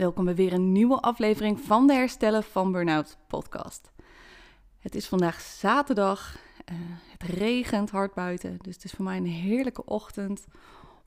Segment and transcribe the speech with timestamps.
[0.00, 3.90] Welkom bij weer een nieuwe aflevering van de Herstellen van Burnout podcast.
[4.78, 6.38] Het is vandaag zaterdag,
[6.72, 6.78] uh,
[7.18, 10.46] het regent hard buiten, dus het is voor mij een heerlijke ochtend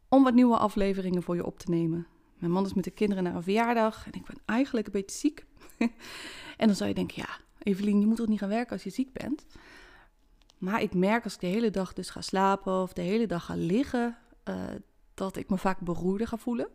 [0.09, 2.07] om wat nieuwe afleveringen voor je op te nemen.
[2.37, 5.17] Mijn man is met de kinderen naar een verjaardag en ik ben eigenlijk een beetje
[5.17, 5.45] ziek.
[6.57, 8.89] en dan zou je denken, ja, Evelien, je moet toch niet gaan werken als je
[8.89, 9.45] ziek bent?
[10.57, 13.45] Maar ik merk als ik de hele dag dus ga slapen of de hele dag
[13.45, 14.17] ga liggen,
[14.49, 14.55] uh,
[15.13, 16.67] dat ik me vaak beroerder ga voelen.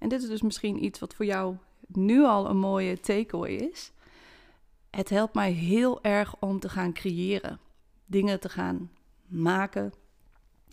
[0.00, 3.92] En dit is dus misschien iets wat voor jou nu al een mooie takeaway is.
[4.90, 7.60] Het helpt mij heel erg om te gaan creëren,
[8.06, 8.90] dingen te gaan
[9.26, 9.92] maken.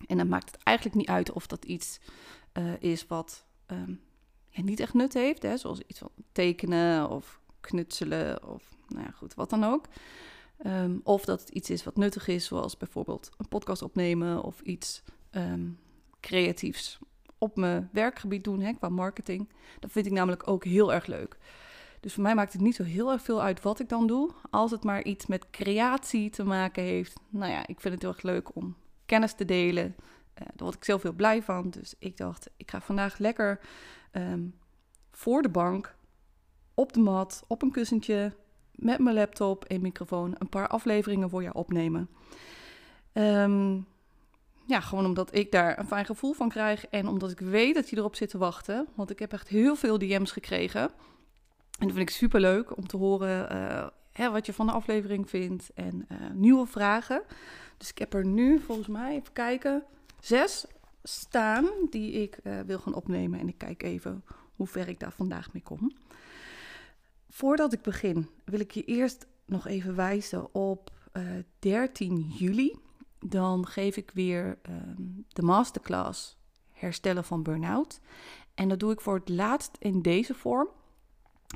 [0.08, 2.00] En dan maakt het eigenlijk niet uit of dat iets
[2.53, 4.02] uh, is wat um,
[4.52, 9.34] niet echt nut heeft, hè, zoals iets van tekenen of knutselen of nou ja, goed,
[9.34, 9.86] wat dan ook.
[10.66, 14.62] Um, of dat het iets is wat nuttig is, zoals bijvoorbeeld een podcast opnemen of
[14.62, 15.80] iets um,
[16.20, 17.00] creatiefs
[17.38, 19.49] op mijn werkgebied doen, hè, qua marketing.
[19.80, 21.38] Dat vind ik namelijk ook heel erg leuk.
[21.99, 24.31] Dus voor mij maakt het niet zo heel erg veel uit wat ik dan doe.
[24.49, 27.19] Als het maar iets met creatie te maken heeft.
[27.30, 29.85] Nou ja, ik vind het heel erg leuk om kennis te delen.
[29.85, 29.93] Uh,
[30.33, 31.69] daar word ik zelf heel blij van.
[31.69, 33.59] Dus ik dacht, ik ga vandaag lekker
[34.11, 34.55] um,
[35.11, 35.95] voor de bank,
[36.73, 38.35] op de mat, op een kussentje,
[38.71, 42.09] met mijn laptop en microfoon een paar afleveringen voor jou opnemen.
[43.13, 43.88] Um,
[44.68, 47.90] ja, gewoon omdat ik daar een fijn gevoel van krijg en omdat ik weet dat
[47.90, 48.88] je erop zit te wachten.
[48.96, 50.82] Want ik heb echt heel veel DM's gekregen.
[51.80, 54.72] En dat vind ik super leuk om te horen uh, hè, wat je van de
[54.72, 57.22] aflevering vindt en uh, nieuwe vragen.
[57.78, 59.84] Dus ik heb er nu volgens mij, even kijken,
[60.20, 60.66] zes
[61.04, 63.40] staan die ik uh, wil gaan opnemen.
[63.40, 64.23] En ik kijk even
[64.56, 65.95] hoe ver ik daar vandaag mee kom.
[67.30, 70.92] Voordat ik begin, wil ik je eerst nog even wijzen op
[71.60, 72.80] 13 juli
[73.30, 76.38] dan geef ik weer um, de masterclass
[76.72, 78.00] herstellen van burn-out.
[78.56, 80.67] En dat doe ik voor het laatst in deze vorm.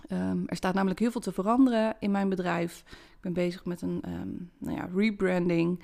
[0.09, 2.83] Um, er staat namelijk heel veel te veranderen in mijn bedrijf.
[2.89, 5.83] Ik ben bezig met een um, nou ja, rebranding.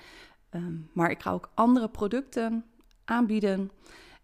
[0.94, 2.66] maar ik ga ook andere producten
[3.06, 3.72] aanbieden.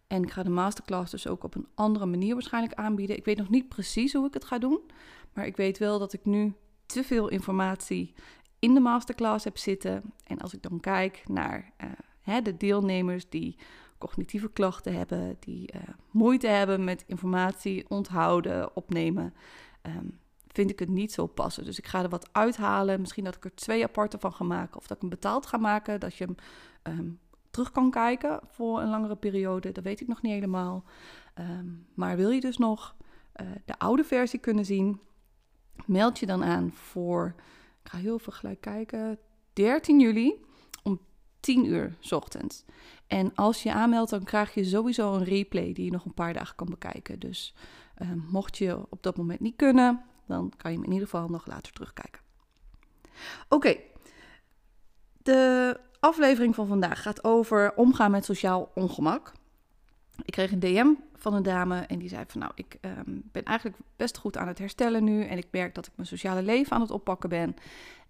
[0.07, 3.17] En ik ga de masterclass dus ook op een andere manier waarschijnlijk aanbieden.
[3.17, 4.79] Ik weet nog niet precies hoe ik het ga doen.
[5.33, 6.53] Maar ik weet wel dat ik nu
[6.85, 8.13] te veel informatie
[8.59, 10.13] in de masterclass heb zitten.
[10.33, 11.89] En als ik dan kijk naar uh,
[12.21, 13.57] hè, de deelnemers die
[13.97, 19.33] cognitieve klachten hebben, die uh, moeite hebben met informatie onthouden, opnemen,
[19.81, 21.65] um, vind ik het niet zo passen.
[21.65, 22.99] Dus ik ga er wat uithalen.
[22.99, 24.77] Misschien dat ik er twee aparte van ga maken.
[24.77, 26.35] Of dat ik hem betaald ga maken, dat je hem
[26.99, 27.19] um,
[27.49, 29.71] terug kan kijken voor een langere periode.
[29.71, 30.83] Dat weet ik nog niet helemaal.
[31.39, 32.95] Um, maar wil je dus nog
[33.41, 34.99] uh, de oude versie kunnen zien,
[35.85, 37.35] meld je dan aan voor
[37.83, 39.17] ik ga heel veel gelijk kijken,
[39.53, 40.45] 13 juli
[40.83, 40.99] om
[41.39, 42.65] 10 uur s ochtends.
[43.07, 46.33] En als je aanmeldt, dan krijg je sowieso een replay die je nog een paar
[46.33, 47.19] dagen kan bekijken.
[47.19, 47.55] Dus
[48.01, 51.29] uh, mocht je op dat moment niet kunnen, dan kan je hem in ieder geval
[51.29, 52.21] nog later terugkijken.
[53.49, 53.75] Oké,
[55.17, 59.31] de aflevering van vandaag gaat over omgaan met sociaal ongemak.
[60.25, 63.43] Ik kreeg een DM van een dame en die zei van nou, ik um, ben
[63.43, 66.71] eigenlijk best goed aan het herstellen nu en ik merk dat ik mijn sociale leven
[66.71, 67.55] aan het oppakken ben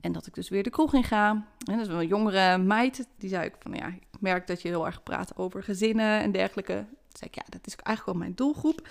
[0.02, 1.30] en dat ik dus weer de kroeg in ga.
[1.66, 4.68] En dat is een jongere meid, die zei ik van ja, ik merk dat je
[4.68, 6.74] heel erg praat over gezinnen en dergelijke.
[6.74, 8.88] Toen zei ik ja, dat is eigenlijk wel mijn doelgroep.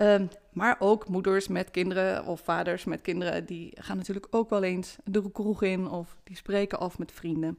[0.00, 4.62] Um, maar ook moeders met kinderen of vaders met kinderen, die gaan natuurlijk ook wel
[4.62, 7.58] eens de kroeg in of die spreken af met vrienden.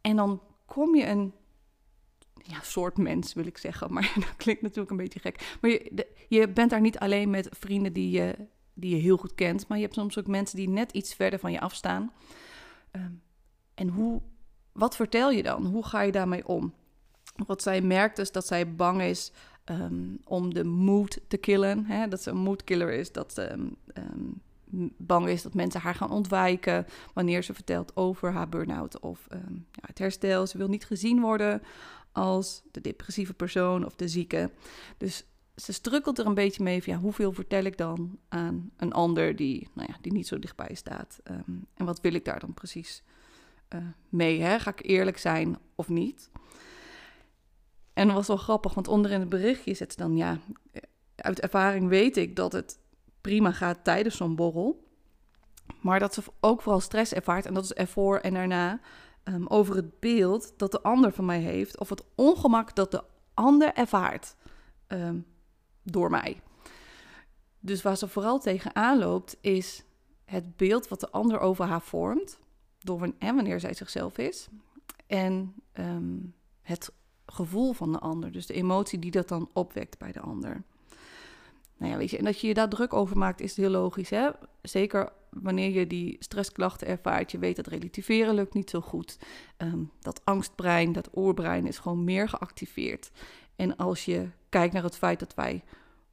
[0.00, 1.32] En dan kom je een
[2.42, 5.56] ja, soort mens wil ik zeggen, maar dat klinkt natuurlijk een beetje gek.
[5.60, 8.34] Maar je, je bent daar niet alleen met vrienden die je,
[8.74, 11.38] die je heel goed kent, maar je hebt soms ook mensen die net iets verder
[11.38, 12.12] van je afstaan.
[12.92, 13.22] Um,
[13.74, 14.22] en hoe,
[14.72, 15.66] wat vertel je dan?
[15.66, 16.74] Hoe ga je daarmee om?
[17.46, 19.32] Wat zij merkt is dat zij bang is
[19.64, 21.84] um, om de moed te killen.
[21.84, 22.08] Hè?
[22.08, 23.52] Dat ze een moedkiller is, dat ze
[23.94, 24.42] um,
[24.96, 29.86] bang is dat mensen haar gaan ontwijken wanneer ze vertelt over haar burn-out of ja,
[29.86, 30.46] het herstel.
[30.46, 31.62] Ze wil niet gezien worden
[32.12, 34.50] als de depressieve persoon of de zieke.
[34.96, 35.24] Dus
[35.56, 39.36] ze strukkelt er een beetje mee van ja, hoeveel vertel ik dan aan een ander
[39.36, 41.20] die, nou ja, die niet zo dichtbij staat.
[41.30, 43.02] Um, en wat wil ik daar dan precies
[43.74, 44.40] uh, mee?
[44.40, 44.58] Hè?
[44.58, 46.30] Ga ik eerlijk zijn of niet?
[47.92, 50.38] En dat was wel grappig, want onder in het berichtje zet ze dan ja,
[51.16, 52.78] uit ervaring weet ik dat het
[53.20, 54.88] prima gaat tijdens zo'n borrel.
[55.80, 58.80] Maar dat ze ook vooral stress ervaart en dat is ervoor en daarna
[59.24, 63.02] um, over het beeld dat de ander van mij heeft, of het ongemak dat de
[63.34, 64.36] ander ervaart
[64.88, 65.26] um,
[65.82, 66.40] door mij.
[67.60, 69.84] Dus waar ze vooral tegenaan loopt, is
[70.24, 72.38] het beeld wat de ander over haar vormt,
[72.80, 74.48] door en wanneer zij zichzelf is,
[75.06, 76.92] en um, het
[77.26, 80.62] gevoel van de ander, dus de emotie die dat dan opwekt bij de ander.
[81.76, 84.10] nou ja, weet je, en dat je je daar druk over maakt, is heel logisch.
[84.10, 84.30] Hè?
[84.62, 89.18] Zeker wanneer je die stressklachten ervaart, je weet dat relativeren lukt niet zo goed.
[89.56, 93.10] Ehm, dat angstbrein, dat oerbrein is gewoon meer geactiveerd.
[93.56, 95.64] En als je kijkt naar het feit dat wij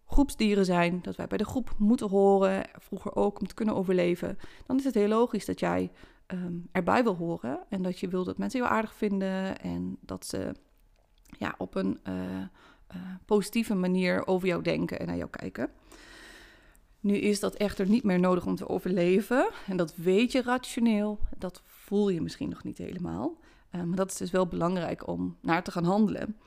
[0.05, 4.37] groepsdieren zijn, dat wij bij de groep moeten horen, vroeger ook om te kunnen overleven,
[4.65, 5.91] dan is het heel logisch dat jij
[6.25, 10.25] ehm, erbij wil horen en dat je wil dat mensen jou aardig vinden en dat
[10.25, 10.51] ze
[11.37, 12.15] ja, op een uh,
[13.25, 15.69] positieve manier over jou denken en naar jou kijken.
[17.07, 19.49] Nu is dat echter niet meer nodig om te overleven.
[19.67, 21.19] En dat weet je rationeel.
[21.37, 23.37] Dat voel je misschien nog niet helemaal.
[23.71, 26.37] Uh, maar dat is dus wel belangrijk om naar te gaan handelen.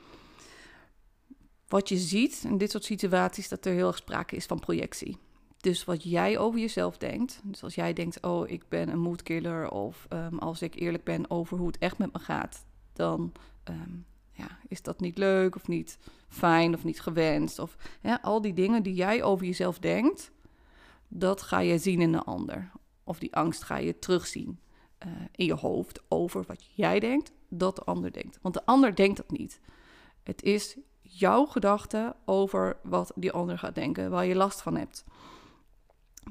[1.67, 5.17] Wat je ziet in dit soort situaties, dat er heel erg sprake is van projectie.
[5.57, 7.41] Dus wat jij over jezelf denkt.
[7.43, 9.69] Dus als jij denkt, oh, ik ben een moodkiller.
[9.69, 12.65] Of um, als ik eerlijk ben over hoe het echt met me gaat.
[12.93, 13.31] Dan
[13.69, 15.97] um, ja, is dat niet leuk of niet
[16.27, 17.59] fijn of niet gewenst.
[17.59, 17.75] Of
[18.21, 20.31] al die dingen die jij over jezelf denkt,
[21.13, 22.71] dat ga je zien in een ander.
[23.03, 24.59] Of die angst ga je terugzien
[25.05, 28.39] uh, in je hoofd over wat jij denkt, dat de ander denkt.
[28.41, 29.59] Want de ander denkt dat niet.
[30.23, 35.03] Het is jouw gedachte over wat die ander gaat denken, waar je last van hebt.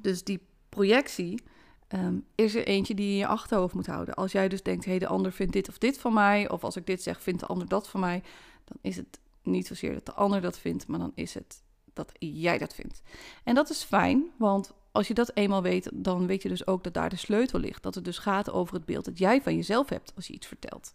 [0.01, 1.43] Dus die projectie
[1.89, 4.15] um, is er eentje die je in je achterhoofd moet houden.
[4.15, 6.65] Als jij dus denkt, hé, hey, de ander vindt dit of dit van mij, of
[6.65, 8.23] als ik dit zeg, vindt de ander dat van mij,
[8.65, 12.13] dan is het niet zozeer dat de ander dat vindt, maar dan is het dat
[12.19, 13.03] jij dat vindt.
[13.45, 16.85] En dat is fijn, want als je dat eenmaal weet, dan weet je dus ook
[16.85, 17.83] dat daar de sleutel ligt.
[17.83, 20.47] Dat het dus gaat over het beeld dat jij van jezelf hebt als je iets
[20.47, 20.95] vertelt.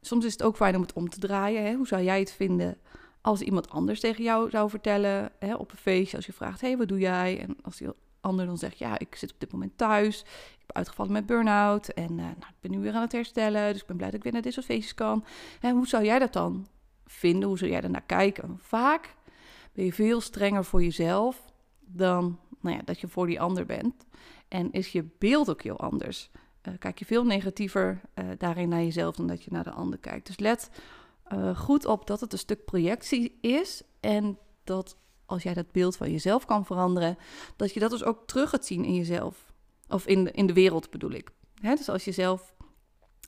[0.00, 1.64] Soms is het ook fijn om het om te draaien.
[1.64, 1.74] Hè?
[1.74, 2.78] Hoe zou jij het vinden
[3.20, 6.16] als iemand anders tegen jou zou vertellen hè, op een feestje?
[6.16, 7.40] Als je vraagt, hé, hey, wat doe jij?
[7.40, 7.88] En als die
[8.20, 10.20] ander dan zegt, ja, ik zit op dit moment thuis.
[10.58, 13.72] Ik ben uitgevallen met burn-out en uh, nou, ik ben nu weer aan het herstellen.
[13.72, 15.24] Dus ik ben blij dat ik weer naar dit soort feestjes kan.
[15.60, 16.66] En hoe zou jij dat dan
[17.06, 17.48] vinden?
[17.48, 18.58] Hoe zou jij er naar kijken?
[18.62, 19.14] Vaak
[19.72, 21.44] ben je veel strenger voor jezelf
[21.80, 24.06] dan nou ja, dat je voor die ander bent.
[24.48, 26.30] En is je beeld ook heel anders.
[26.68, 29.98] Uh, kijk je veel negatiever uh, daarin naar jezelf dan dat je naar de ander
[29.98, 30.26] kijkt.
[30.26, 30.70] Dus let
[31.32, 34.96] uh, goed op dat het een stuk projectie is en dat
[35.26, 37.18] als jij dat beeld van jezelf kan veranderen,
[37.56, 39.52] dat je dat dus ook terug gaat zien in jezelf.
[39.88, 41.30] Of in de, in de wereld bedoel ik.
[41.60, 41.74] Hè?
[41.74, 42.54] Dus als je zelf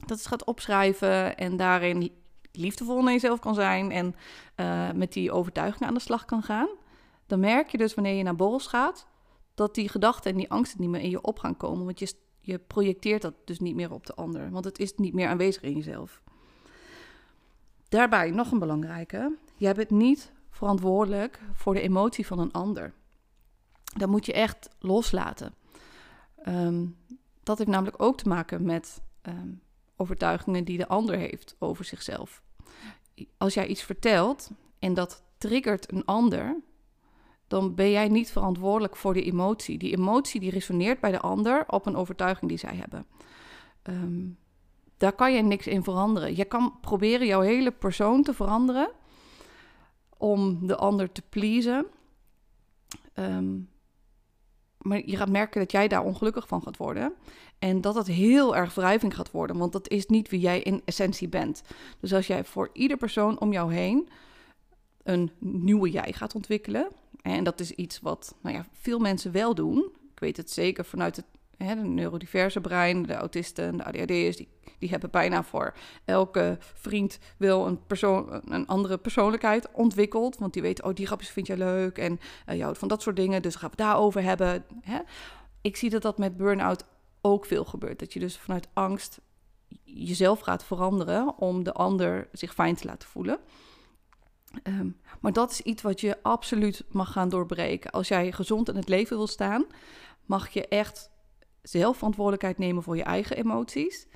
[0.01, 2.13] dat eens gaat opschrijven en daarin
[2.57, 4.15] liefdevol naar jezelf kan zijn en
[4.57, 6.69] uh, met die overtuiging aan de slag kan gaan,
[7.27, 9.07] dan merk je dus wanneer je naar borrels gaat,
[9.55, 11.85] dat die gedachten en die angsten niet meer in je op gaan komen.
[11.85, 15.15] Want je, je projecteert dat dus niet meer op de ander, want het is niet
[15.15, 16.23] meer aanwezig in jezelf.
[17.89, 22.95] Daarbij nog een belangrijke: jij bent niet verantwoordelijk voor de emotie van een ander.
[23.97, 25.55] Dat moet je echt loslaten.
[26.49, 26.97] Um,
[27.43, 29.61] dat heeft namelijk ook te maken met um,
[29.97, 32.43] overtuigingen die de ander heeft over zichzelf.
[33.39, 36.57] Als jij iets vertelt en dat triggert een ander,
[37.47, 39.79] dan ben jij niet verantwoordelijk voor de emotie.
[39.79, 43.07] Die emotie die resoneert bij de ander op een overtuiging die zij hebben.
[43.83, 44.39] Um,
[44.97, 46.37] daar kan je niks in veranderen.
[46.37, 48.91] Je kan proberen jouw hele persoon te veranderen
[50.17, 51.87] om de ander te pleasen.
[53.15, 53.69] Um,
[54.85, 57.13] maar je gaat merken dat jij daar ongelukkig van gaat worden.
[57.59, 59.59] En dat het heel erg wrijving gaat worden.
[59.59, 61.63] Want dat is niet wie jij in essentie bent.
[62.01, 64.09] Dus als jij voor ieder persoon om jou heen
[65.03, 66.89] een nieuwe jij gaat ontwikkelen.
[67.23, 69.79] En dat is iets wat nou ja, veel mensen wel doen.
[70.13, 71.27] Ik weet het zeker vanuit het
[71.57, 77.19] hè, de neurodiverse brein, de autisten, de ADHD'ers, die, die hebben bijna voor elke vriend
[77.37, 80.39] wil een, persoon, een andere persoonlijkheid ontwikkeld.
[80.39, 83.03] Want die weten, oh, die grapjes vind je leuk en uh, je houdt van dat
[83.03, 84.65] soort dingen, dus gaan we daarover hebben.
[84.81, 84.99] Hè?
[85.61, 86.85] Ik zie dat dat met burn-out
[87.21, 87.99] ook veel gebeurt.
[87.99, 89.21] Dat je dus vanuit angst
[89.85, 93.39] jezelf gaat veranderen om de ander zich fijn te laten voelen.
[94.63, 97.91] Um, maar dat is iets wat je absoluut mag gaan doorbreken.
[97.91, 99.67] Als jij gezond in het leven wil staan,
[100.25, 101.11] mag je echt
[101.69, 104.07] zelf verantwoordelijkheid nemen voor je eigen emoties.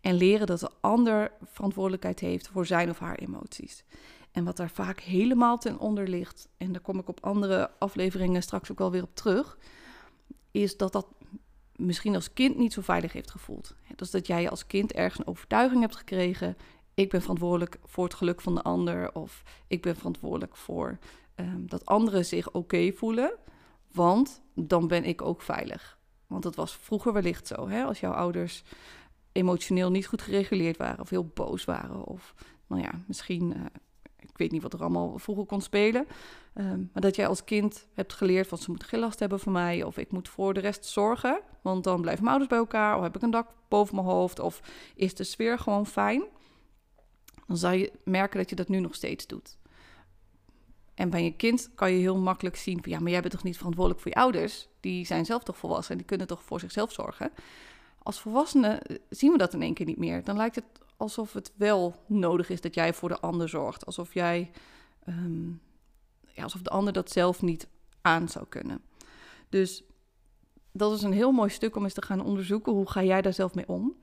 [0.00, 3.84] En leren dat de ander verantwoordelijkheid heeft voor zijn of haar emoties.
[4.32, 8.42] En wat daar vaak helemaal ten onder ligt, en daar kom ik op andere afleveringen
[8.42, 9.58] straks ook wel weer op terug,
[10.50, 11.06] is dat dat
[11.76, 13.74] misschien als kind niet zo veilig heeft gevoeld.
[13.96, 16.56] Dus dat jij als kind ergens een overtuiging hebt gekregen.
[16.94, 19.14] Ik ben verantwoordelijk voor het geluk van de ander.
[19.14, 20.98] Of ik ben verantwoordelijk voor
[21.36, 23.32] um, dat anderen zich oké voelen.
[23.92, 25.98] Want dan ben ik ook veilig.
[26.30, 27.68] Want dat was vroeger wellicht zo.
[27.68, 27.84] Hè?
[27.84, 28.62] Als jouw ouders
[29.32, 32.04] emotioneel niet goed gereguleerd waren of heel boos waren.
[32.04, 32.34] Of
[32.66, 33.64] nou ja, misschien, uh,
[34.18, 36.06] ik weet niet wat er allemaal vroeger kon spelen.
[36.54, 39.52] Um, maar dat jij als kind hebt geleerd van ze moeten geen last hebben van
[39.52, 39.82] mij.
[39.82, 41.40] Of ik moet voor de rest zorgen.
[41.62, 42.96] Want dan blijven mijn ouders bij elkaar.
[42.96, 44.38] Of heb ik een dak boven mijn hoofd.
[44.38, 44.60] Of
[44.94, 46.22] is de sfeer gewoon fijn.
[47.46, 49.58] Dan zal je merken dat je dat nu nog steeds doet.
[51.00, 53.42] En bij je kind kan je heel makkelijk zien van ja, maar jij bent toch
[53.42, 54.68] niet verantwoordelijk voor je ouders?
[54.80, 57.30] Die zijn zelf toch volwassen en die kunnen toch voor zichzelf zorgen?
[58.02, 60.24] Als volwassenen eh, zien we dat in één keer niet meer.
[60.24, 60.64] Dan lijkt het
[60.96, 63.86] alsof het wel nodig is dat jij voor de ander zorgt.
[63.86, 64.50] Alsof jij,
[65.04, 65.48] ehm,
[66.26, 67.68] ja, alsof de ander dat zelf niet
[68.00, 68.80] aan zou kunnen.
[69.48, 69.82] Dus
[70.72, 72.72] dat is een heel mooi stuk om eens te gaan onderzoeken.
[72.72, 73.96] Hoe ga jij daar zelf mee om?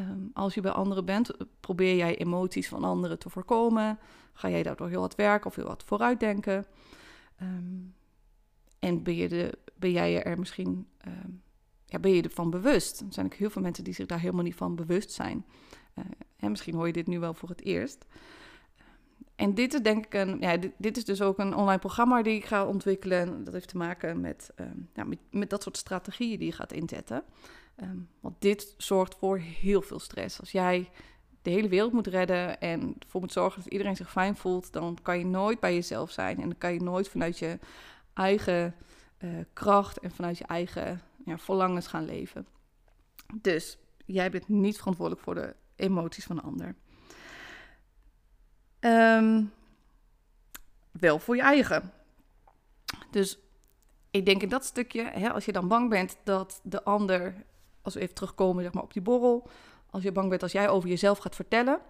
[0.00, 1.30] Ehm, als je bij anderen bent,
[1.60, 3.98] probeer jij emoties van anderen te voorkomen.
[4.32, 6.66] Ga jij daardoor heel wat werken of heel wat vooruitdenken?
[7.42, 7.94] Um,
[8.78, 11.42] en ben, je de, ben jij er misschien um,
[12.00, 13.00] ben je ervan bewust?
[13.00, 15.44] Er zijn ook heel veel mensen die zich daar helemaal niet van bewust zijn.
[15.94, 16.04] Uh,
[16.36, 18.06] en misschien hoor je dit nu wel voor het eerst.
[19.36, 22.22] En dit is denk ik een, ja, dit, dit, is dus ook een online programma
[22.22, 23.44] die ik ga ontwikkelen.
[23.44, 24.50] Dat heeft te maken met,
[24.94, 27.24] ja, met, met dat soort strategieën die je gaat inzetten.
[27.82, 30.40] Um, want dit zorgt voor heel veel stress.
[30.40, 30.90] Als jij
[31.42, 34.98] de hele wereld moet redden en ervoor moet zorgen dat iedereen zich fijn voelt, dan
[35.02, 36.36] kan je nooit bij jezelf zijn.
[36.36, 37.58] En dan kan je nooit vanuit je
[38.14, 38.74] eigen
[39.18, 42.46] uh, kracht en vanuit je eigen ja, verlangens gaan leven.
[43.34, 46.74] Dus jij bent niet verantwoordelijk voor de emoties van de ander.
[48.80, 49.52] Um,
[50.90, 51.92] wel voor je eigen.
[53.10, 53.38] Dus
[54.10, 57.34] ik denk in dat stukje, hè, als je dan bang bent dat de ander
[57.82, 59.48] als we even terugkomen zeg maar, op die borrel.
[59.90, 61.80] Als je bang bent als jij over jezelf gaat vertellen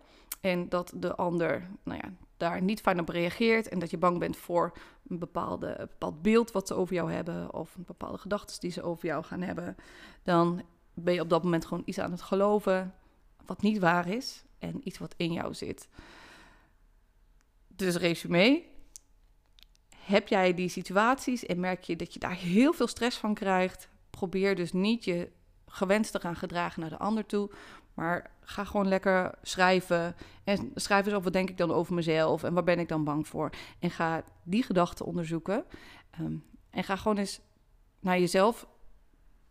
[0.41, 4.19] en dat de ander nou ja, daar niet fijn op reageert en dat je bang
[4.19, 4.73] bent voor
[5.09, 8.83] een, bepaalde, bepaald beeld wat ze over jou hebben of een bepaalde gedachten die ze
[8.83, 9.77] over jou gaan hebben,
[10.23, 10.63] dan
[10.95, 12.95] ben je op dat moment gewoon iets aan het geloven
[13.47, 15.89] wat niet waar is en iets wat in jou zit.
[17.67, 18.63] Dus resume,
[19.97, 23.89] heb jij die situaties en merk je dat je daar heel veel stress van krijgt,
[24.11, 25.31] probeer dus niet je
[25.71, 27.51] gewenst te gaan gedragen naar de ander toe.
[27.95, 30.17] Maar ga gewoon lekker schrijven.
[30.45, 33.05] En schrijf eens op wat denk ik dan over mezelf en waar ben ik dan
[33.05, 33.51] bang voor.
[33.79, 35.65] En ga die gedachten onderzoeken.
[36.11, 36.35] Ehm,
[36.71, 37.41] en ga gewoon eens
[38.01, 38.67] naar jezelf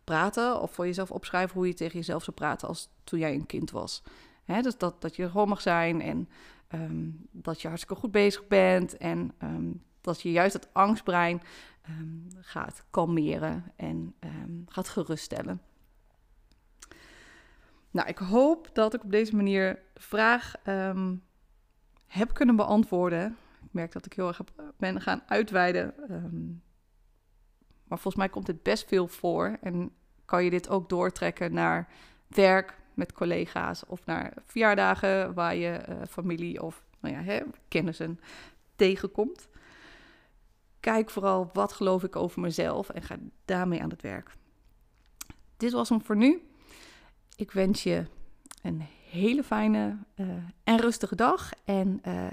[0.04, 3.46] praten of voor jezelf opschrijven hoe je tegen jezelf zou praten als toen jij een
[3.46, 4.02] kind was.
[4.44, 6.28] Hè, dus dat, dat je gewoon mag zijn en
[6.68, 11.42] ehm, dat je hartstikke goed bezig bent en ehm, dat je juist het angstbrein
[12.40, 14.14] gaat kalmeren en
[14.66, 15.60] gaat geruststellen.
[17.90, 21.14] Nou, ik hoop dat ik op deze manier de vraag ehm,
[22.06, 23.36] heb kunnen beantwoorden.
[23.62, 24.40] Ik merk dat ik heel erg
[24.76, 25.94] ben gaan uitweiden.
[26.10, 26.62] Um,
[27.84, 29.58] maar volgens mij komt het best veel voor.
[29.60, 29.90] En
[30.24, 31.88] kan je dit ook doortrekken naar
[32.26, 38.20] werk met collega's of naar verjaardagen waar je uh, familie of nou ja, hè, kennissen
[38.76, 39.48] tegenkomt.
[40.80, 44.36] Kijk vooral wat geloof ik over mezelf en ga daarmee aan het werk.
[45.56, 46.49] Dit was hem voor nu.
[47.40, 48.06] Ik wens je
[48.62, 48.80] een
[49.10, 50.28] hele fijne uh,
[50.64, 51.50] en rustige dag.
[51.64, 52.26] En uh,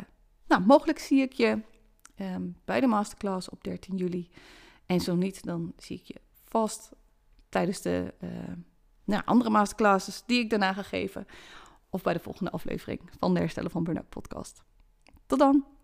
[0.47, 1.61] nou, mogelijk zie ik je
[2.17, 4.29] um, bij de masterclass op 13 juli.
[4.85, 6.91] En zo niet, dan zie ik je vast
[7.49, 8.29] tijdens de uh,
[9.03, 11.25] nou, andere masterclasses die ik daarna ga geven.
[11.89, 14.63] Of bij de volgende aflevering van de Herstellen van Burnout podcast.
[15.25, 15.76] Tot dan!